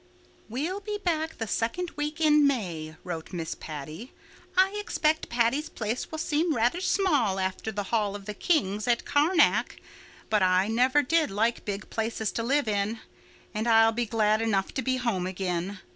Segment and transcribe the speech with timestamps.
[0.49, 4.11] "We'll be back the second week in May" wrote Miss Patty.
[4.57, 9.05] "I expect Patty's Place will seem rather small after the Hall of the Kings at
[9.05, 9.79] Karnak,
[10.27, 12.97] but I never did like big places to live in.
[13.53, 15.81] And I'll be glad enough to be home again.